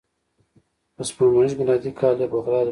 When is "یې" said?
2.21-2.27